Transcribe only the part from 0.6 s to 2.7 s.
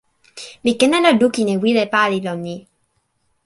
mi ken ala lukin e wile pali lon ni.